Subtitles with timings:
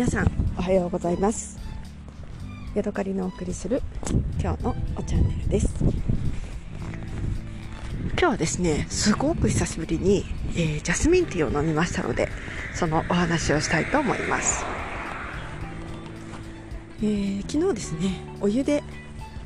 [0.00, 1.58] 皆さんおはようございます。
[2.74, 3.82] ヤドカリのお送りする
[4.40, 5.68] 今日のおチャンネルです。
[8.12, 12.30] 今日はですねすごく久しぶりに、えー、ジャスミンティーを飲みましたので
[12.74, 14.64] そのお話をしたいと思います、
[17.02, 18.82] えー、昨日ですねお湯で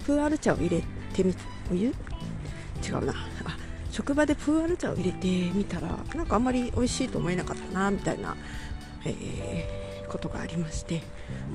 [0.06, 1.34] プーアル茶を入れてみ
[1.68, 1.88] お湯？
[1.88, 3.12] 違うな。
[3.44, 3.56] あ
[3.90, 8.36] 職場でプーアル茶を入れてみたらなんかあんまり美味しいと思えなかったなみたいな、
[9.04, 9.83] えー
[10.14, 11.02] ことがありまして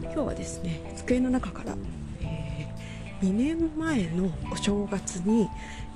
[0.01, 1.77] 今日はですね机の中から、
[2.21, 5.49] えー、2年前のお正月に、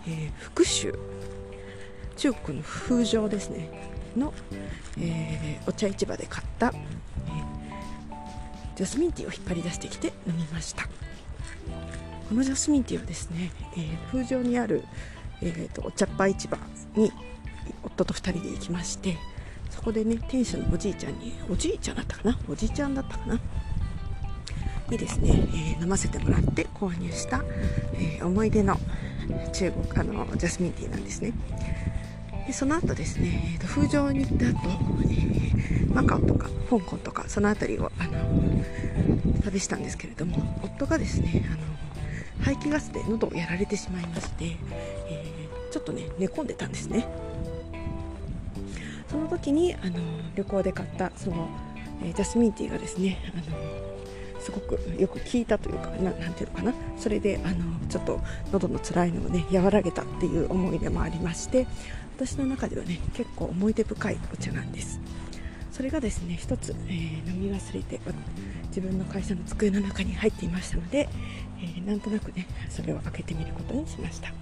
[0.07, 0.97] えー、福州
[2.15, 3.69] 中国の風情ですね
[4.15, 4.33] の、
[4.97, 6.71] えー、お茶市場で買った、え
[8.75, 10.83] ジャスミンティーを引っ張り出してきて飲みました。
[12.29, 14.83] このジャスミンティーはですね、え風情にある、
[15.41, 16.59] えーと、とお茶っ葉市場
[16.95, 17.11] に
[17.83, 19.17] 夫と2人で行きまして
[19.73, 22.37] そこでね店主のおじいちゃんにおじいちゃんだったかな？
[22.47, 23.39] おじいちゃんだったかな？
[24.89, 27.43] にですね、えー、飲ませてもらって購入した、
[27.95, 28.77] えー、思い出の
[29.51, 31.33] 中国あのジャスミンティーなんですね。
[32.45, 34.69] でその後ですね、えーと、風情に行った後、
[35.03, 38.63] えー、マカオとか香港とかその辺りをあの
[39.43, 44.57] 旅したんですけれども夫がですねあの排気ガスで喉をやられてしまいまして、
[45.07, 47.07] えー、ちょっとね寝込んでたんですね。
[49.13, 49.99] その時にあの
[50.35, 51.47] 旅行で買ったその、
[52.01, 56.73] えー、ジャスミンティーがですねあのすごくよく効いたというかななんていうのかな。
[56.97, 58.19] それであのちょっと
[58.51, 61.67] 喉の辛いのをね和らげたっていう思い出もありまして
[62.17, 64.99] 私の中ではね結構思い出深いお茶なんです。
[65.71, 67.99] それがですね一つ、えー、飲み忘れて
[68.69, 71.07] 自分の会社の机の中に入っていましたので、
[71.59, 74.33] えー、なんとなくねそれを開けてみることにしました、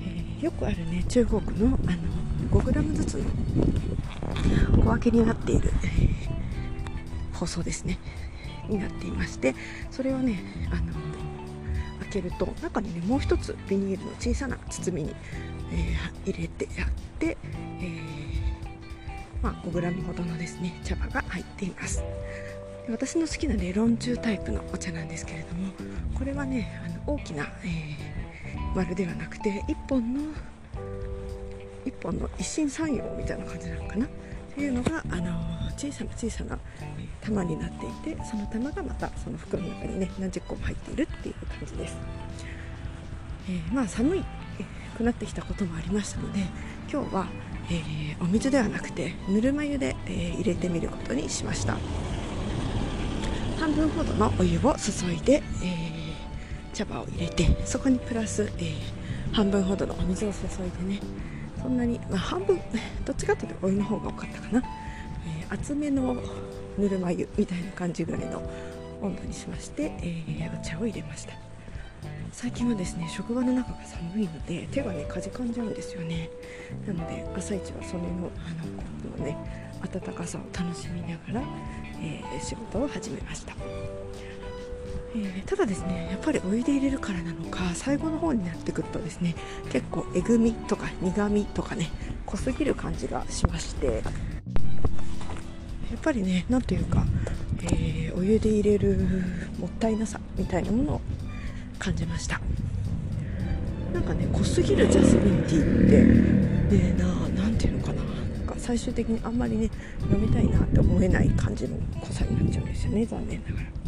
[0.00, 3.24] えー、よくあるね中国のあの 5g ずつの
[4.78, 7.98] 小分けになっている、えー、包装ですね
[8.68, 9.54] になっていまして
[9.90, 10.92] それをねあの
[12.00, 15.14] 開けると中にねもう一つビニールの小さな包みに、
[15.72, 17.36] えー、入れてあって、
[17.80, 18.00] えー、
[19.42, 22.02] まあ、5g ほどのですね茶葉が入っています。
[22.90, 25.72] 私の好きなレロンチュータイプのお茶なんですけれども
[26.18, 28.11] これはねあの大きな、えー、
[28.74, 30.20] 丸ではなくて1本の
[31.84, 34.06] 1本の一心三葉みたいな感じなのかな？
[34.06, 34.08] っ
[34.54, 35.32] ていうのが、あの
[35.78, 36.58] 小さな小さな
[37.22, 41.96] 玉になっていてその玉がまたその袋の中にね何十個も入っているっていう感じです、
[43.48, 44.24] えー、まあ寒い
[44.96, 46.40] くなってきたこともありましたので
[46.90, 47.26] 今日は、
[47.70, 51.76] えー、お水ではなくてぬるま湯で、えー、入れてみることにしました。
[53.58, 56.01] 半分ほどのお湯を注いで、え
[56.72, 58.72] 茶葉を入れてそこにプラス、え
[59.32, 61.00] 半分ほどのお水を注いでね。
[61.62, 62.60] そんなに、まあ、半分
[63.06, 64.62] どっちかというとお湯の方が多かったかな、
[65.40, 66.16] えー、厚めの
[66.76, 68.42] ぬるま湯みたいな感じぐらいの
[69.00, 71.34] 温度にしまして、えー、お茶を入れました。
[72.32, 76.30] 最近はですね職場の中が寒いので手がねかじかんじゃうんですよね。
[76.86, 79.36] なので朝一はそれのあののね
[79.82, 81.42] 温かさを楽しみながら、
[82.00, 83.54] えー、仕事を始めました。
[85.14, 89.34] えー、ただですねやっぱりお湯で入れるからなのか最後の方になってくるとですね
[89.70, 91.90] 結構えぐみとか苦みとかね
[92.24, 94.02] 濃すぎる感じがしましてやっ
[96.02, 97.04] ぱりね何というか、
[97.64, 98.96] えー、お湯で入れる
[99.58, 101.00] もったいなさみたいなものを
[101.78, 102.40] 感じました
[103.92, 105.90] なんかね濃すぎるジャスミンティーっ
[106.70, 107.04] てねな
[107.42, 108.10] 何ていうのかなな
[108.44, 109.70] んか最終的にあんまりね
[110.10, 113.81] 飲みたいなって思えない感じの濃さになっちゃうんですよね残念ながら。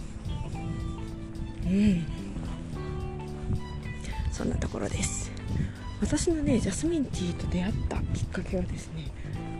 [4.32, 5.30] そんなところです。
[6.00, 9.06] 私のねジャスミンティーと出会ったきっかけはですね、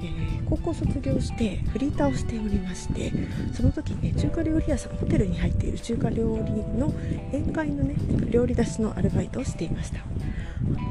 [0.02, 3.10] えー、高校卒業してフリーターをしておりまして
[3.54, 6.92] その時ね中華料理屋さんホテルに入っている中華料理の
[7.32, 7.94] 宴会のね
[8.30, 10.00] 料理出しのアルバイトをしていました。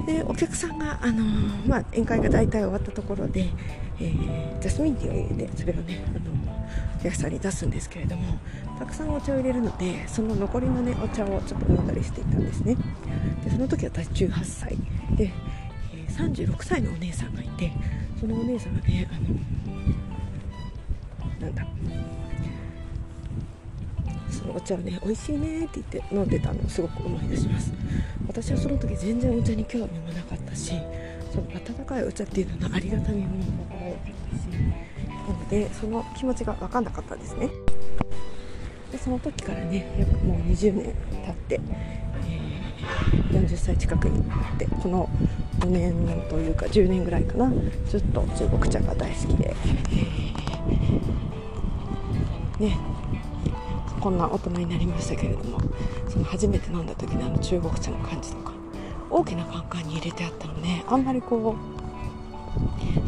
[0.08, 3.50] でお客さんが、あのー、まあ、宴会が大体終わったところで、
[4.00, 8.40] えー、ジャスミンティーを入れてそれをね、あの客さんに出すんですけれども
[8.80, 12.78] たくさんお茶を入れるのでその残りのねお茶をちょっと飲んだりしていたんですね。
[13.44, 14.78] でその時私18歳。
[15.18, 15.34] で、
[15.94, 17.74] え、36歳のお姉さんがいて
[18.20, 19.28] そのお姉さんがねあの
[21.42, 21.68] なんだ
[24.30, 27.74] そのお茶をね美味しいねって言って飲んでたのをすごく思い出します。
[28.28, 30.74] 私はその時全然お茶に興味もなかったし
[31.32, 34.00] その温かいお茶っていうののありがたみも分からなかっ
[34.32, 34.44] たし
[35.54, 37.52] でその気持ちが分かんなかったんですね。
[38.92, 40.96] でその時からねやっぱもう20年
[41.26, 41.62] 経って、
[42.28, 45.08] えー、40歳近くになってこの
[45.60, 45.94] 5年
[46.28, 47.52] というか10年ぐらいかな
[47.88, 49.56] ずっと中国茶が大好きで、
[52.60, 52.78] ね
[54.00, 55.62] こんな大人になりましたけれども
[56.10, 58.52] その初めて飲んだ時のあの中国茶の感じとか
[59.10, 61.83] 大きなカンカンに入れてあったのであんまりこう、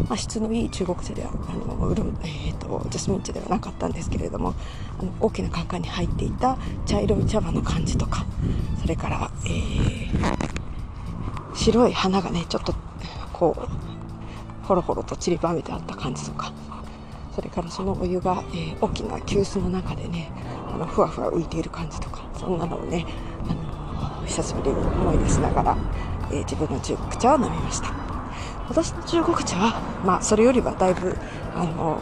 [0.08, 4.54] まあ、質のいい中国茶ではあのウルえーと、ジャスミン茶ではなかったんですけれども
[5.00, 8.26] あの大きなカンカンに入っていた茶色い茶葉の感じとか
[8.82, 12.74] それから、えー、白い花がねちょっと
[13.34, 16.54] こうほろほろと散りばめてあった感じとか
[17.36, 20.32] それからそのお湯が、えー、大きな急須の中でね
[20.74, 23.06] あのふわふわ浮いている感じとかそんなのをね
[23.50, 25.78] あの久しぶりに思い出しながら、
[26.32, 28.15] えー、自分の中国茶を飲みました。
[28.68, 31.16] 私の中国茶は、まあ、それよりはだいぶ
[31.54, 32.00] あの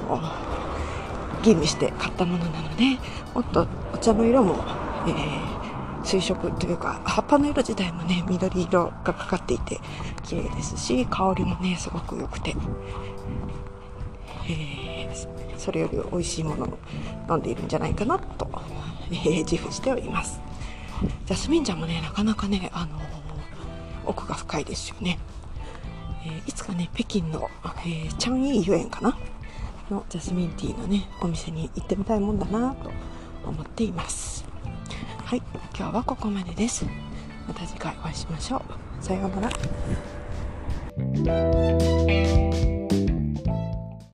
[1.44, 2.98] 吟味して買ったものなので
[3.34, 4.64] もっとお茶の色も、
[5.08, 9.80] えー、水色というか葉っぱの色自体もね緑色がかかっていて
[10.24, 12.56] 綺麗ですし香りもねすごく良くて、
[14.50, 16.78] えー、それより美味しいものを
[17.30, 18.48] 飲んでいるんじゃないかなと、
[19.12, 20.40] えー、自負しております。
[21.26, 23.02] ジャスミン茶もねなかなかね、あの
[24.06, 25.20] 奥が深いですよね、
[26.26, 27.50] えいつかね北京の、
[27.86, 29.18] えチャンイーユエンかな？
[29.90, 32.90] のジャスミンティーのねお店に行ってみたいもんだなと
[33.46, 34.46] 思っています。
[35.26, 35.42] はい
[35.78, 36.86] 今日はここまでです。
[37.48, 38.62] また次回お会いしましょう。
[39.04, 39.50] さようなら。